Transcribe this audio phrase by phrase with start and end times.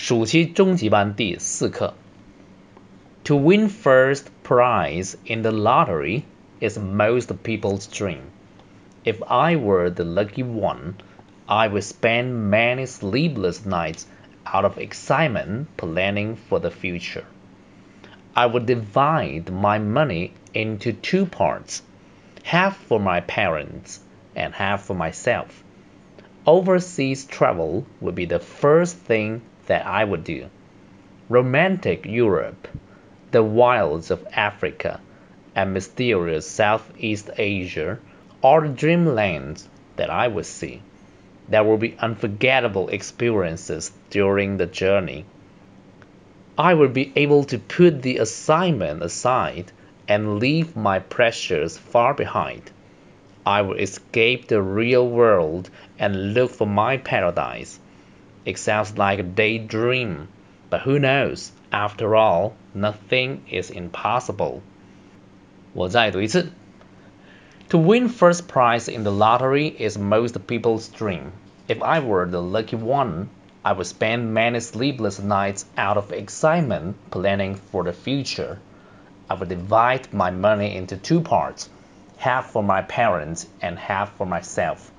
[0.00, 1.94] 暑期中级班第四课。
[3.24, 6.22] To win first prize in the lottery
[6.60, 8.30] is most people's dream.
[9.04, 10.94] If I were the lucky one,
[11.46, 14.06] I would spend many sleepless nights
[14.46, 17.24] out of excitement planning for the future.
[18.36, 21.82] I would divide my money into two parts,
[22.44, 23.98] half for my parents
[24.36, 25.64] and half for myself.
[26.46, 30.49] Overseas travel would be the first thing that I would do.
[31.29, 32.67] Romantic Europe,
[33.31, 34.99] the wilds of Africa,
[35.55, 37.99] and mysterious Southeast Asia
[38.43, 40.81] are the dreamlands that I would see.
[41.47, 45.25] There will be unforgettable experiences during the journey.
[46.57, 49.71] I will be able to put the assignment aside
[50.07, 52.71] and leave my pressures far behind.
[53.45, 57.79] I will escape the real world and look for my paradise.
[58.44, 60.28] It sounds like a daydream,
[60.70, 61.52] but who knows?
[61.70, 64.62] After all, nothing is impossible.
[65.74, 66.50] 我再读一次。
[67.68, 71.32] To win first prize in the lottery is most people's dream.
[71.68, 73.28] If I were the lucky one,
[73.62, 78.58] I would spend many sleepless nights out of excitement planning for the future.
[79.28, 81.68] I would divide my money into two parts,
[82.16, 84.90] half for my parents and half for myself.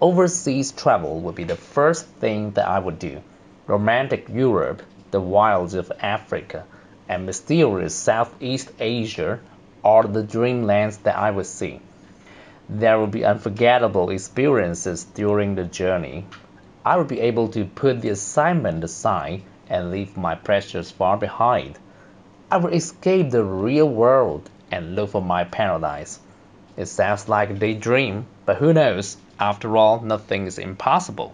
[0.00, 3.22] Overseas travel would be the first thing that I would do.
[3.66, 6.64] Romantic Europe, the wilds of Africa,
[7.08, 9.38] and mysterious Southeast Asia
[9.84, 11.80] are the dreamlands that I would see.
[12.68, 16.26] There will be unforgettable experiences during the journey.
[16.84, 21.78] I will be able to put the assignment aside and leave my pleasures far behind.
[22.50, 26.18] I will escape the real world and look for my paradise.
[26.76, 29.16] It sounds like a daydream, but who knows?
[29.38, 31.32] After all, nothing is impossible.